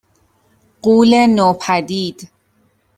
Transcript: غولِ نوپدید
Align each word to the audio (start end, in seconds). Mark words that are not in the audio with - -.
غولِ 0.83 1.11
نوپدید 1.35 2.29